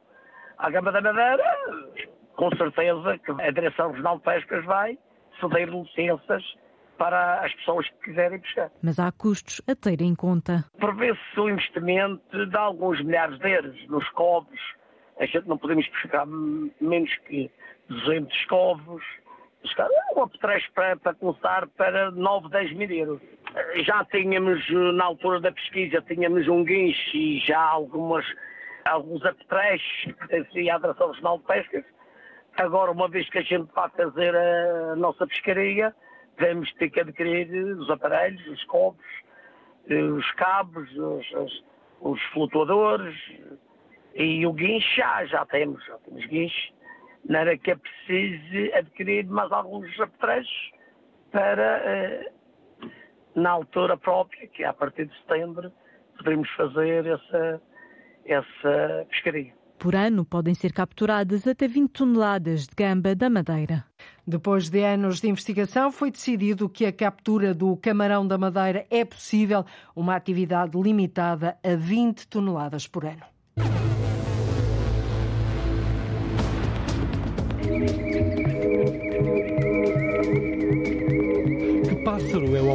[0.58, 1.44] à Gama da Madeira,
[2.36, 4.98] com certeza que a Direção Regional de Pescas vai
[5.40, 6.42] ceder licenças
[6.98, 8.70] para as pessoas que quiserem pescar.
[8.82, 10.64] Mas há custos a ter em conta.
[10.78, 14.60] Prevê-se o investimento de alguns milhares de euros nos covos.
[15.20, 17.50] A gente não podemos pescar menos que
[17.88, 19.02] 200 covos,
[20.16, 23.20] um apetrecho para, para começar para 9, 10 mil euros.
[23.76, 24.62] Já tínhamos,
[24.94, 28.24] na altura da pesquisa, tínhamos um guincho e já algumas,
[28.84, 31.84] alguns apetrechos que pertenciam à Direção Regional de Pescas.
[32.56, 35.94] Agora, uma vez que a gente vai fazer a nossa pescaria,
[36.38, 39.06] vamos ter que adquirir os aparelhos, os copos,
[39.88, 41.64] os cabos, os, os,
[42.00, 43.16] os flutuadores
[44.14, 46.77] e o guincho já, já temos, já temos guincho
[47.24, 50.70] não era que é preciso adquirir mais alguns apetrechos
[51.30, 52.32] para, eh,
[53.34, 55.72] na altura própria, que é a partir de setembro,
[56.16, 57.62] podermos fazer essa,
[58.24, 59.52] essa pescaria.
[59.78, 63.84] Por ano podem ser capturadas até 20 toneladas de gamba da Madeira.
[64.26, 69.04] Depois de anos de investigação, foi decidido que a captura do camarão da Madeira é
[69.04, 73.22] possível, uma atividade limitada a 20 toneladas por ano.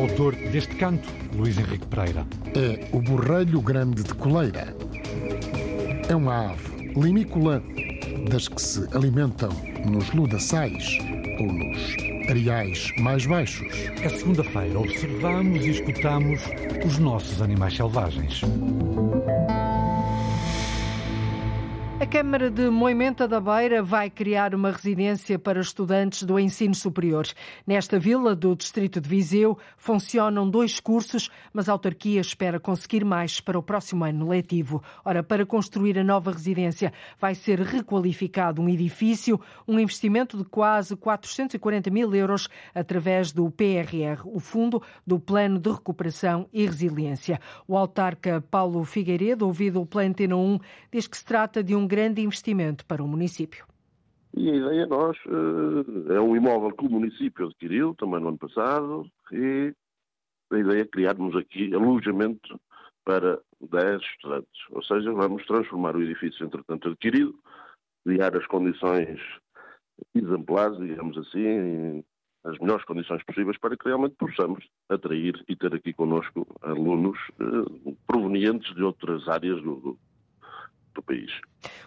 [0.03, 2.25] Autor deste canto, Luís Henrique Pereira?
[2.55, 4.75] É o borrelho grande de coleira.
[6.09, 7.63] É uma ave limícola
[8.29, 9.49] das que se alimentam
[9.85, 10.97] nos ludaçais
[11.39, 13.67] ou nos areais mais baixos.
[14.01, 16.41] É segunda-feira, observamos e escutamos
[16.85, 18.41] os nossos animais selvagens.
[22.03, 27.25] A Câmara de Moimenta da Beira vai criar uma residência para estudantes do ensino superior.
[27.65, 33.39] Nesta vila do distrito de Viseu funcionam dois cursos, mas a autarquia espera conseguir mais
[33.39, 34.83] para o próximo ano letivo.
[35.05, 40.97] Ora, para construir a nova residência vai ser requalificado um edifício, um investimento de quase
[40.97, 47.39] 440 mil euros através do PRR, o Fundo do Plano de Recuperação e Resiliência.
[47.65, 50.59] O autarca Paulo Figueiredo, ouvido o Plano Antena 1,
[50.91, 53.65] diz que se trata de um grande investimento para o município.
[54.35, 58.37] E a ideia nós eh, é um imóvel que o município adquiriu também no ano
[58.39, 59.71] passado e
[60.51, 62.59] a ideia é criarmos aqui alojamento
[63.05, 64.61] para 10 estudantes.
[64.71, 67.37] Ou seja, vamos transformar o edifício entretanto adquirido,
[68.03, 69.19] criar as condições
[70.15, 72.03] exemplares, digamos assim,
[72.43, 77.95] as melhores condições possíveis para que realmente possamos atrair e ter aqui connosco alunos eh,
[78.07, 79.99] provenientes de outras áreas do, do,
[80.95, 81.31] do país.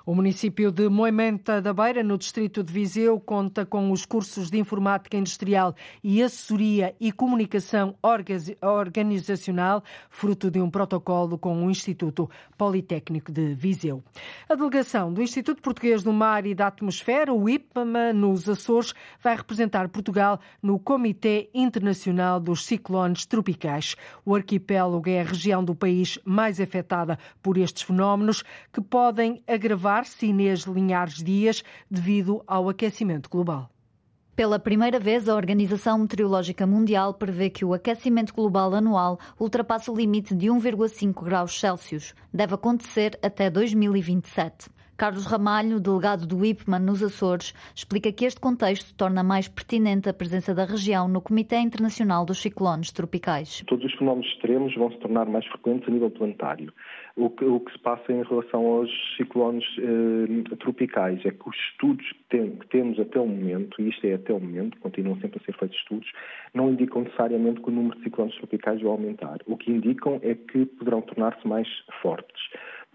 [0.06, 4.58] O município de Moimenta da Beira, no distrito de Viseu, conta com os cursos de
[4.58, 7.94] Informática Industrial e Assessoria e Comunicação
[8.62, 14.02] Organizacional, fruto de um protocolo com o Instituto Politécnico de Viseu.
[14.48, 19.36] A delegação do Instituto Português do Mar e da Atmosfera, o IPMA, nos Açores, vai
[19.36, 23.96] representar Portugal no Comitê Internacional dos Ciclones Tropicais.
[24.24, 29.65] O arquipélago é a região do país mais afetada por estes fenómenos que podem agravar
[29.66, 33.70] elevar-se Inês Linhares Dias devido ao aquecimento global.
[34.37, 39.96] Pela primeira vez, a Organização Meteorológica Mundial prevê que o aquecimento global anual ultrapasse o
[39.96, 42.14] limite de 1,5 graus Celsius.
[42.31, 44.68] Deve acontecer até 2027.
[44.96, 50.14] Carlos Ramalho, delegado do IPMAN nos Açores, explica que este contexto torna mais pertinente a
[50.14, 53.62] presença da região no Comitê Internacional dos Ciclones Tropicais.
[53.66, 56.72] Todos os fenómenos extremos vão se tornar mais frequentes a nível planetário.
[57.14, 61.56] O que, o que se passa em relação aos ciclones eh, tropicais é que os
[61.70, 65.18] estudos que, tem, que, temos até o momento, e isto é até o momento, continuam
[65.20, 66.11] sempre a ser feitos estudos,
[66.54, 69.38] não indicam necessariamente que o número de ciclones tropicais vai aumentar.
[69.46, 71.68] O que indicam é que poderão tornar-se mais
[72.02, 72.40] fortes.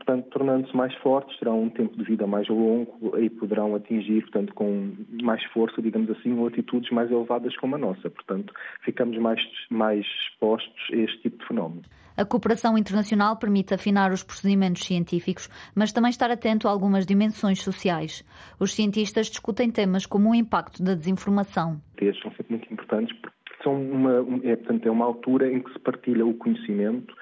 [0.03, 4.51] Portanto, tornando-se mais fortes, terão um tempo de vida mais longo e poderão atingir, portanto,
[4.55, 8.09] com mais força, digamos assim, latitudes mais elevadas como a nossa.
[8.09, 8.51] Portanto,
[8.83, 11.83] ficamos mais, mais expostos a este tipo de fenómeno.
[12.17, 17.61] A cooperação internacional permite afinar os procedimentos científicos, mas também estar atento a algumas dimensões
[17.61, 18.25] sociais.
[18.59, 21.79] Os cientistas discutem temas como o impacto da desinformação.
[22.01, 25.71] Estes são sempre muito importantes porque são uma, é, portanto, é uma altura em que
[25.71, 27.13] se partilha o conhecimento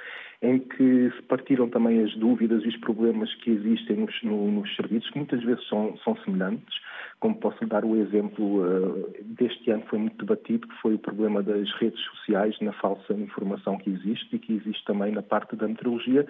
[0.41, 4.73] em que se partiram também as dúvidas e os problemas que existem nos, no, nos
[4.75, 6.79] serviços, que muitas vezes são, são semelhantes,
[7.19, 11.43] como posso dar o exemplo uh, deste ano foi muito debatido, que foi o problema
[11.43, 15.67] das redes sociais, na falsa informação que existe e que existe também na parte da
[15.67, 16.25] meteorologia.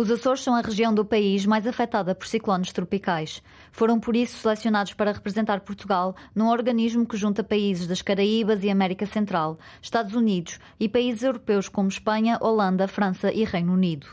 [0.00, 3.42] Os Açores são a região do país mais afetada por ciclones tropicais.
[3.72, 8.70] Foram por isso selecionados para representar Portugal num organismo que junta países das Caraíbas e
[8.70, 14.06] América Central, Estados Unidos e países europeus como Espanha, Holanda, França e Reino Unido.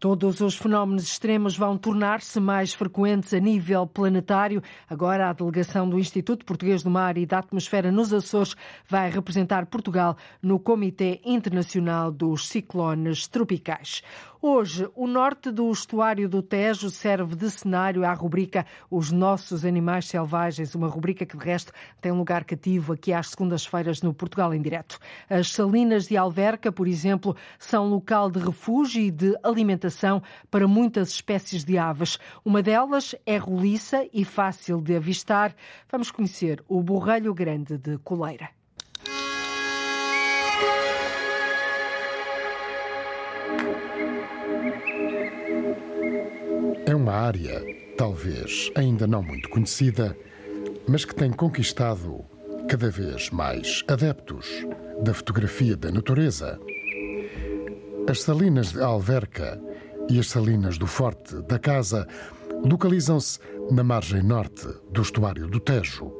[0.00, 4.62] Todos os fenómenos extremos vão tornar-se mais frequentes a nível planetário.
[4.88, 8.54] Agora, a delegação do Instituto Português do Mar e da Atmosfera nos Açores
[8.88, 14.04] vai representar Portugal no Comitê Internacional dos Ciclones Tropicais.
[14.40, 20.06] Hoje, o norte do estuário do Tejo serve de cenário à rubrica Os Nossos Animais
[20.06, 24.62] Selvagens, uma rubrica que, de resto, tem lugar cativo aqui às segundas-feiras no Portugal em
[24.62, 25.00] Direto.
[25.28, 31.08] As salinas de Alverca, por exemplo, são local de refúgio e de alimentação para muitas
[31.08, 32.16] espécies de aves.
[32.44, 35.52] Uma delas é roliça e fácil de avistar.
[35.90, 38.57] Vamos conhecer o borrelho grande de Coleira.
[46.88, 47.62] É uma área,
[47.98, 50.16] talvez ainda não muito conhecida,
[50.88, 52.24] mas que tem conquistado
[52.66, 54.66] cada vez mais adeptos
[55.02, 56.58] da fotografia da natureza.
[58.08, 59.60] As salinas de Alverca
[60.08, 62.08] e as salinas do Forte da Casa
[62.64, 63.38] localizam-se
[63.70, 66.10] na margem norte do estuário do Tejo.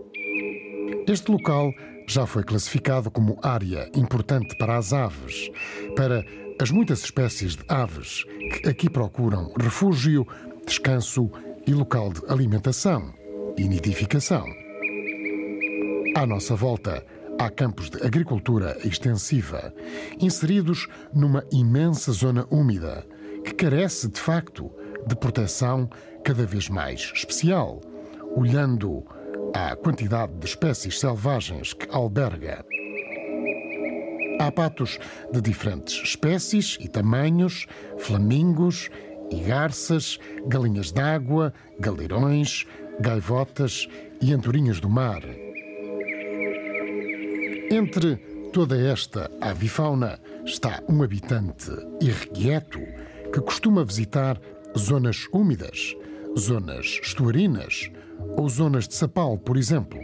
[1.07, 1.73] Este local
[2.07, 5.51] já foi classificado como área importante para as aves,
[5.97, 6.23] para
[6.61, 10.27] as muitas espécies de aves que aqui procuram refúgio
[10.69, 11.31] descanso
[11.67, 13.13] e local de alimentação
[13.57, 14.45] e nidificação.
[16.15, 17.05] À nossa volta,
[17.39, 19.73] há campos de agricultura extensiva,
[20.21, 23.07] inseridos numa imensa zona úmida,
[23.45, 24.71] que carece, de facto,
[25.07, 25.89] de proteção
[26.23, 27.81] cada vez mais especial,
[28.37, 29.03] olhando
[29.55, 32.63] à quantidade de espécies selvagens que alberga.
[34.39, 34.99] Há patos
[35.33, 37.67] de diferentes espécies e tamanhos,
[37.99, 38.91] flamingos
[39.31, 42.67] e garças, galinhas d'água, galeirões,
[43.01, 43.89] gaivotas
[44.21, 45.23] e andorinhas do mar.
[47.71, 48.17] Entre
[48.53, 52.81] toda esta avifauna está um habitante irrequieto
[53.33, 54.41] que costuma visitar
[54.77, 55.95] zonas úmidas,
[56.39, 57.91] zonas estuarinas
[58.37, 59.99] ou zonas de sapal, por exemplo.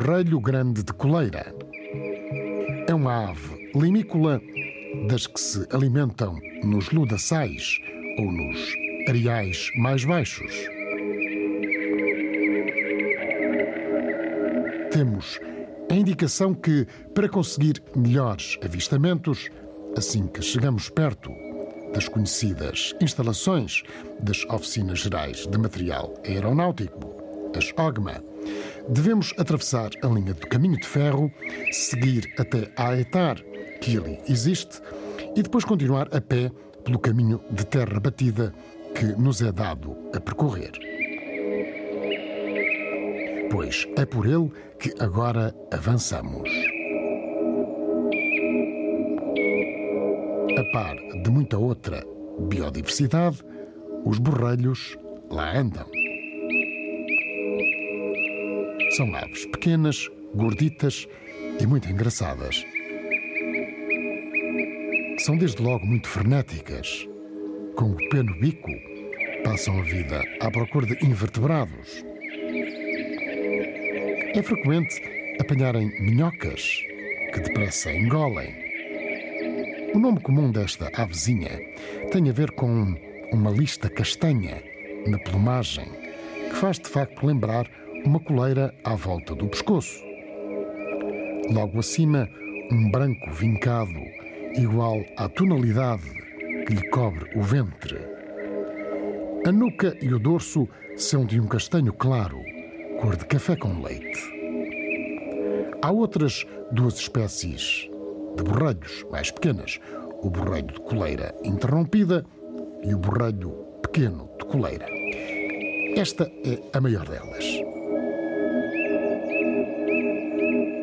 [0.00, 1.54] Borrelho grande de coleira.
[2.88, 4.40] É uma ave limícola
[5.08, 7.78] das que se alimentam nos ludaçais
[8.18, 8.58] ou nos
[9.10, 10.54] areais mais baixos.
[14.90, 15.38] Temos
[15.90, 19.50] a indicação que, para conseguir melhores avistamentos,
[19.98, 21.30] assim que chegamos perto
[21.92, 23.82] das conhecidas instalações
[24.20, 27.19] das Oficinas Gerais de Material Aeronáutico,
[27.56, 28.22] as OGMA,
[28.88, 31.30] devemos atravessar a linha do caminho de ferro,
[31.70, 33.42] seguir até Aetar,
[33.80, 34.80] que ali existe,
[35.36, 36.50] e depois continuar a pé
[36.84, 38.54] pelo caminho de terra batida
[38.94, 40.72] que nos é dado a percorrer.
[43.50, 46.48] Pois é por ele que agora avançamos.
[50.56, 52.04] A par de muita outra
[52.48, 53.42] biodiversidade,
[54.04, 54.96] os borrelhos
[55.30, 55.99] lá andam.
[59.00, 61.08] São aves pequenas, gorditas
[61.58, 62.66] e muito engraçadas.
[65.20, 67.08] São desde logo muito frenéticas.
[67.76, 68.70] Com o pé no bico,
[69.42, 72.04] passam a vida à procura de invertebrados.
[74.34, 75.02] É frequente
[75.40, 76.82] apanharem minhocas,
[77.32, 78.54] que depressa engolem.
[79.94, 81.58] O nome comum desta avezinha
[82.12, 82.94] tem a ver com
[83.32, 84.62] uma lista castanha
[85.06, 85.86] na plumagem,
[86.50, 90.02] que faz de facto lembrar uma coleira à volta do pescoço.
[91.50, 92.28] Logo acima,
[92.70, 94.00] um branco vincado,
[94.56, 96.08] igual à tonalidade
[96.66, 97.98] que lhe cobre o ventre.
[99.46, 102.38] A nuca e o dorso são de um castanho claro,
[103.00, 104.20] cor de café com leite.
[105.82, 107.88] Há outras duas espécies
[108.36, 109.80] de borrelhos mais pequenas,
[110.22, 112.24] o borrelho de coleira interrompida
[112.82, 113.50] e o borrelho
[113.82, 114.86] pequeno de coleira.
[115.96, 117.79] Esta é a maior delas.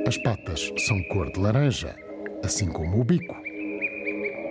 [0.08, 1.94] As patas são cor de laranja,
[2.42, 3.36] assim como o bico.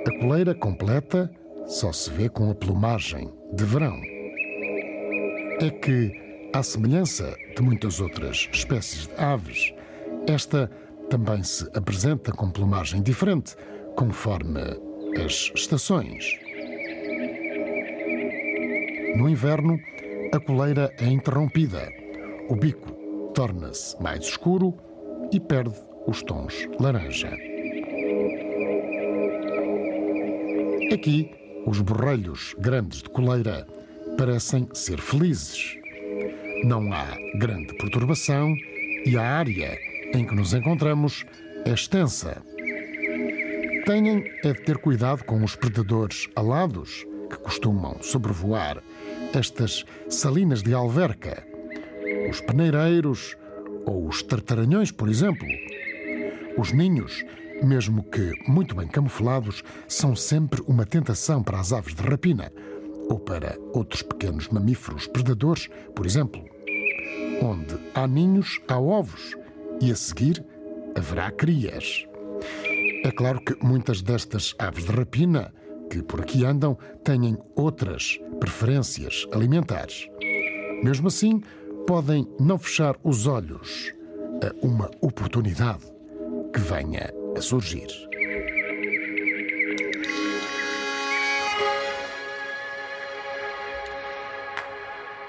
[0.06, 1.30] A coleira completa
[1.64, 3.98] só se vê com a plumagem de verão.
[5.62, 6.12] É que,
[6.52, 9.72] à semelhança de muitas outras espécies de aves,
[10.28, 10.70] esta
[11.08, 13.56] também se apresenta com plumagem diferente,
[13.96, 14.60] conforme
[15.24, 16.38] as estações.
[19.16, 19.80] No inverno,
[20.34, 21.90] a coleira é interrompida.
[22.50, 22.92] O bico
[23.32, 24.76] torna-se mais escuro
[25.32, 25.74] e perde
[26.06, 27.36] os tons laranja.
[30.92, 31.30] Aqui,
[31.66, 33.66] os borrelhos grandes de coleira
[34.16, 35.76] parecem ser felizes.
[36.64, 37.06] Não há
[37.38, 38.54] grande perturbação
[39.04, 39.76] e a área
[40.14, 41.24] em que nos encontramos
[41.64, 42.42] é extensa.
[43.84, 48.82] Tenham é de ter cuidado com os predadores alados que costumam sobrevoar
[49.34, 51.44] estas salinas de alverca,
[52.30, 53.36] os peneireiros
[53.86, 55.46] ou os tartaranhões, por exemplo.
[56.58, 57.24] Os ninhos,
[57.62, 62.52] mesmo que muito bem camuflados, são sempre uma tentação para as aves de rapina
[63.08, 66.44] ou para outros pequenos mamíferos predadores, por exemplo.
[67.40, 69.36] Onde há ninhos, há ovos
[69.80, 70.44] e a seguir
[70.96, 72.06] haverá crias.
[73.04, 75.52] É claro que muitas destas aves de rapina
[75.90, 80.08] que por aqui andam têm outras preferências alimentares.
[80.82, 81.40] Mesmo assim,
[81.86, 83.94] podem não fechar os olhos
[84.42, 85.84] a uma oportunidade
[86.52, 87.86] que venha a surgir.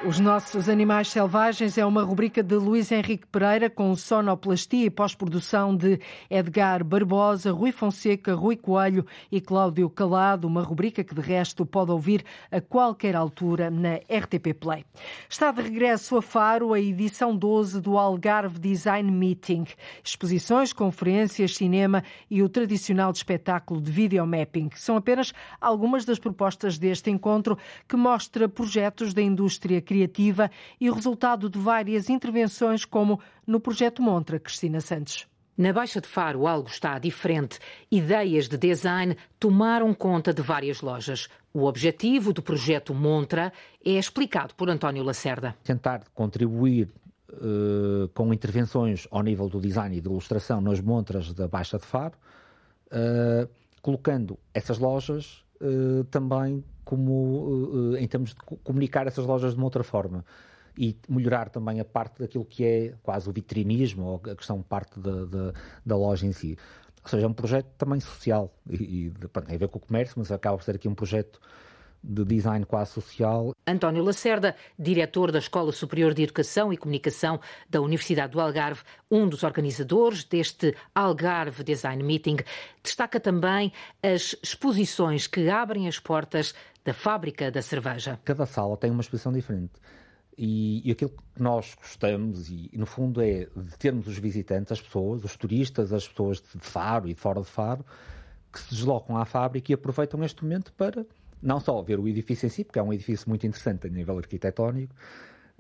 [0.07, 5.75] Os nossos animais selvagens é uma rubrica de Luís Henrique Pereira com sonoplastia e pós-produção
[5.75, 5.99] de
[6.29, 11.91] Edgar Barbosa, Rui Fonseca, Rui Coelho e Cláudio Calado, uma rubrica que de resto pode
[11.91, 14.85] ouvir a qualquer altura na RTP Play.
[15.27, 19.65] Está de regresso a Faro a edição 12 do Algarve Design Meeting.
[20.01, 22.01] Exposições, conferências, cinema
[22.31, 27.57] e o tradicional espetáculo de videomapping são apenas algumas das propostas deste encontro
[27.89, 29.96] que mostra projetos da indústria criativa
[30.79, 35.27] e o resultado de várias intervenções, como no projeto Montra, Cristina Santos.
[35.57, 37.57] Na Baixa de Faro algo está diferente.
[37.91, 41.27] Ideias de design tomaram conta de várias lojas.
[41.51, 43.51] O objetivo do projeto Montra
[43.83, 45.55] é explicado por António Lacerda.
[45.63, 46.89] Tentar contribuir
[47.31, 51.85] uh, com intervenções ao nível do design e de ilustração nas montras da Baixa de
[51.85, 52.13] Faro,
[52.91, 53.49] uh,
[53.81, 59.65] colocando essas lojas uh, também como uh, em termos de comunicar essas lojas de uma
[59.65, 60.23] outra forma
[60.77, 64.99] e melhorar também a parte daquilo que é quase o vitrinismo ou a questão parte
[64.99, 65.53] da, da,
[65.85, 66.57] da loja em si.
[67.03, 69.11] Ou seja, é um projeto também social e, e
[69.45, 71.39] tem a ver com o comércio, mas acaba por ser aqui um projeto
[72.03, 73.53] de design quase social.
[73.65, 77.39] António Lacerda, diretor da Escola Superior de Educação e Comunicação
[77.69, 82.37] da Universidade do Algarve, um dos organizadores deste Algarve Design Meeting,
[82.83, 83.71] destaca também
[84.01, 88.19] as exposições que abrem as portas da fábrica da cerveja.
[88.23, 89.73] Cada sala tem uma exposição diferente.
[90.37, 94.71] E, e, aquilo que nós gostamos, e, e, no fundo, é de termos os visitantes,
[94.71, 97.83] as pessoas, os turistas, as pessoas de Faro e fora de Faro,
[98.53, 101.05] que se deslocam à fábrica e aproveitam este momento para
[101.41, 104.17] não só ver o edifício em si, porque é um edifício muito interessante a nível
[104.17, 104.93] arquitetónico,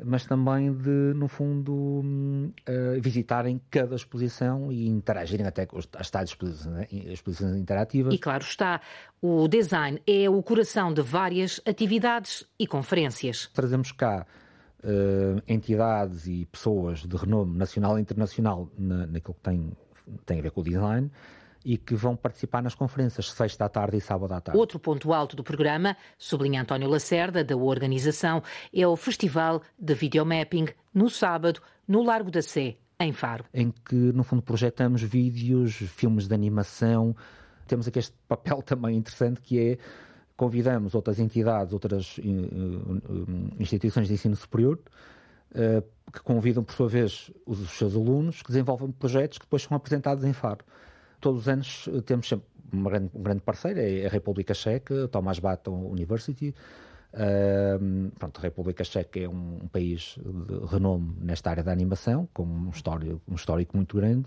[0.03, 6.29] mas também de, no fundo, uh, visitarem cada exposição e interagirem até com as tais
[6.29, 8.13] exposições, exposições interativas.
[8.13, 8.79] E claro está,
[9.21, 13.49] o design é o coração de várias atividades e conferências.
[13.53, 14.25] Trazemos cá
[14.83, 19.71] uh, entidades e pessoas de renome nacional e internacional na, naquilo que tem,
[20.25, 21.09] tem a ver com o design,
[21.63, 24.59] e que vão participar nas conferências, sexta à tarde e sábado à tarde.
[24.59, 28.41] Outro ponto alto do programa, sublinha António Lacerda, da organização,
[28.73, 33.45] é o Festival de Videomapping, no sábado, no Largo da Sé, em Faro.
[33.53, 37.15] Em que, no fundo, projetamos vídeos, filmes de animação.
[37.67, 39.77] Temos aqui este papel também interessante que é
[40.35, 44.79] convidamos outras entidades, outras uh, uh, instituições de ensino superior,
[45.51, 45.83] uh,
[46.13, 50.23] que convidam, por sua vez, os seus alunos, que desenvolvem projetos que depois são apresentados
[50.23, 50.63] em Faro
[51.27, 55.39] todos os anos eh, temos sempre grande, um grande parceiro é a República Checa, Tomás
[55.39, 56.55] Baton University.
[57.13, 62.29] Uh, pronto, a República Checa é um, um, país de renome nesta área da animação,
[62.33, 64.25] com um histórico, um histórico muito grande.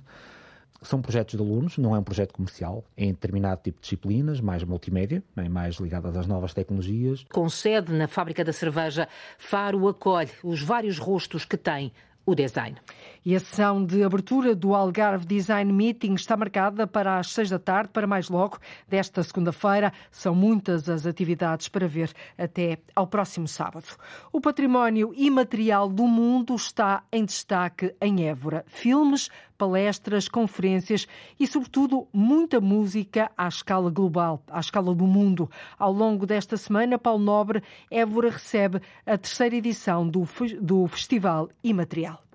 [0.82, 4.40] São projetos de alunos, não é um projeto comercial, é em determinado tipo de disciplinas,
[4.40, 7.24] mais multimédia, mais ligadas às novas tecnologias.
[7.32, 9.06] Com sede na fábrica da cerveja,
[9.38, 11.92] Faro acolhe os vários rostos que tem
[12.24, 12.76] o design.
[13.22, 17.58] E a sessão de abertura do Algarve Design Meeting está marcada para as seis da
[17.58, 18.58] tarde, para mais logo,
[18.88, 19.92] desta segunda-feira.
[20.10, 23.84] São muitas as atividades para ver até ao próximo sábado.
[24.32, 28.64] O património imaterial do mundo está em destaque em Évora.
[28.66, 31.06] Filmes, palestras, conferências
[31.38, 35.50] e, sobretudo, muita música à escala global, à escala do mundo.
[35.78, 40.26] Ao longo desta semana, Paulo Nobre, Évora recebe a terceira edição do,
[40.62, 42.29] do Festival Imaterial.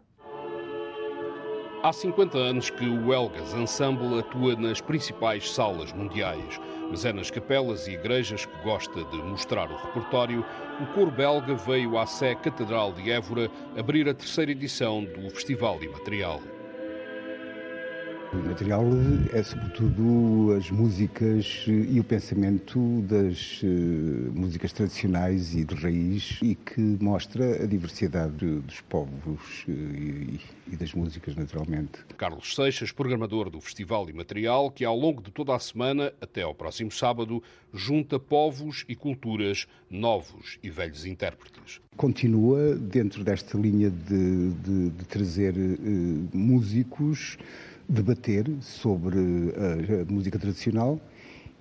[1.86, 6.60] Há 50 anos que o Elgas Ensemble atua nas principais salas mundiais,
[6.90, 10.44] mas é nas capelas e igrejas que gosta de mostrar o repertório.
[10.82, 15.78] O coro belga veio à Sé Catedral de Évora abrir a terceira edição do Festival
[15.84, 16.42] Imaterial.
[18.34, 18.86] O material
[19.34, 23.66] é sobretudo as músicas e o pensamento das uh,
[24.34, 30.40] músicas tradicionais e de raiz e que mostra a diversidade dos povos uh, e,
[30.72, 32.00] e, das músicas, naturalmente.
[32.18, 36.54] Carlos Seixas, programador do Festival Imaterial, que ao longo de toda a semana, até ao
[36.54, 37.42] próximo sábado,
[37.74, 41.80] junta povos e culturas novos e velhos intérpretes.
[41.96, 47.38] Continua dentro desta linha de, de, de trazer uh, músicos
[47.88, 51.00] debater sobre a, a música tradicional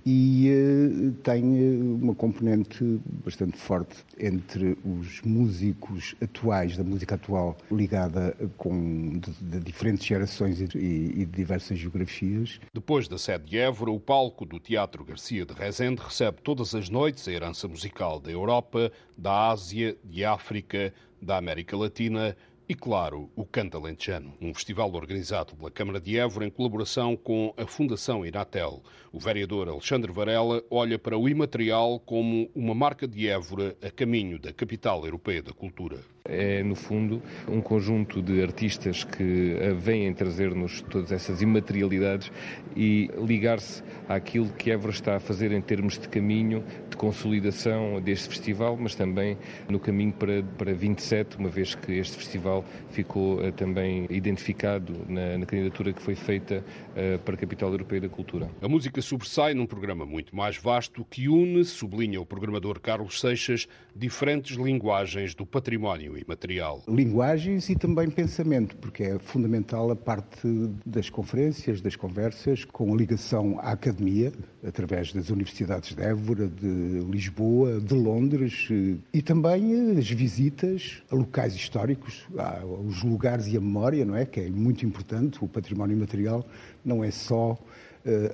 [0.07, 7.57] e uh, tem eh, uma componente bastante forte entre os músicos atuais, da música atual,
[7.71, 12.61] ligada com de, de diferentes gerações e, e, de diversas geografias.
[12.75, 16.91] Depois da sede de Évora, o palco do Teatro Garcia de Rezende recebe todas as
[16.91, 22.37] noites a herança musical da Europa, da Ásia, de África, da América Latina
[22.69, 27.53] e, claro, o Canta Lentejano, um festival organizado pela Câmara de Évora em colaboração com
[27.57, 28.83] a Fundação Inatel.
[29.13, 34.39] O vereador Alexandre Varela olha para o imaterial como uma marca de Évora a caminho
[34.39, 36.14] da capital europeia da cultura.
[36.27, 42.33] É, no fundo, um conjunto de artistas que vêm trazer-nos todas essas imaterialidades
[42.75, 48.31] e ligar-se àquilo que Évora está a fazer em termos de caminho de consolidação deste
[48.31, 49.37] festival, mas também
[49.69, 55.37] no caminho para, para 27, uma vez que este festival ficou uh, também identificado na,
[55.37, 58.49] na, candidatura que foi feita uh, para a Capital Europeia da Cultura.
[58.63, 63.69] A música sobressai num programa muito mais vasto que une, sublinha o programador Carlos Seixas,
[63.95, 66.83] diferentes linguagens do património imaterial.
[66.89, 70.49] Linguagens e também pensamento, porque é fundamental a parte
[70.85, 74.33] das conferências, das conversas, com a ligação à academia,
[74.67, 78.69] através das universidades de Évora, de Lisboa, de Londres,
[79.13, 84.25] e também as visitas a locais históricos, aos lugares e a memória, não é?
[84.25, 86.47] Que é muito importante, o património imaterial
[86.85, 87.59] não é só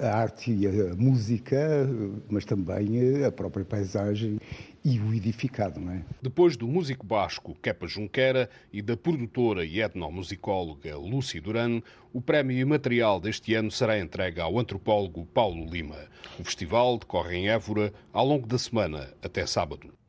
[0.01, 1.89] a arte e a música,
[2.29, 4.39] mas também a própria paisagem
[4.85, 6.03] e o edificado, não é?
[6.23, 12.59] Depois do músico basco Kepa Junquera e da produtora e etnomusicóloga Lúcia Duran, o prémio
[12.59, 15.99] imaterial deste ano será entregue ao antropólogo Paulo Lima.
[16.39, 20.00] O festival decorre em Évora ao longo da semana até sábado.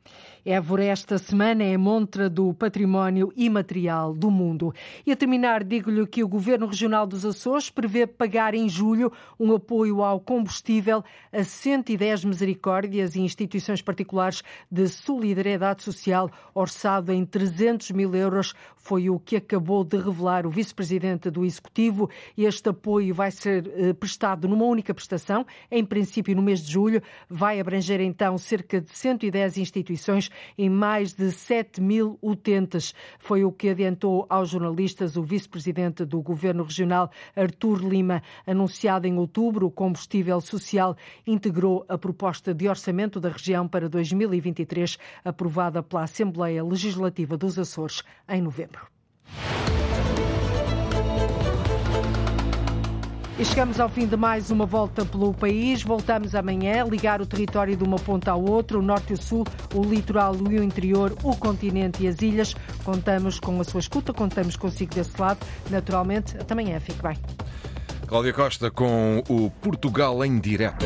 [0.44, 4.74] Évora esta semana é montra do património imaterial do mundo.
[5.06, 9.54] E a terminar, digo-lhe que o Governo Regional dos Açores prevê pagar em julho um
[9.54, 17.92] apoio ao combustível a 110 misericórdias e instituições particulares de solidariedade social, orçado em 300
[17.92, 18.56] mil euros.
[18.78, 22.10] Foi o que acabou de revelar o Vice-Presidente do Executivo.
[22.36, 27.00] Este apoio vai ser eh, prestado numa única prestação, em princípio no mês de julho.
[27.30, 32.94] Vai abranger então cerca de 110 instituições em mais de 7 mil utentes.
[33.20, 38.22] Foi o que adiantou aos jornalistas o vice-presidente do Governo Regional, Artur Lima.
[38.46, 44.98] Anunciado em outubro, o combustível social integrou a proposta de orçamento da região para 2023,
[45.24, 48.88] aprovada pela Assembleia Legislativa dos Açores em novembro.
[53.40, 55.82] E chegamos ao fim de mais uma volta pelo país.
[55.82, 59.46] Voltamos amanhã, ligar o território de uma ponta ao outro, o norte e o sul,
[59.74, 62.56] o litoral e o interior, o continente e as ilhas.
[62.84, 65.40] Contamos com a sua escuta, contamos consigo desse lado.
[65.70, 66.80] Naturalmente, até amanhã.
[66.80, 67.18] Fique bem.
[68.06, 70.86] Cláudia Costa com o Portugal em direto.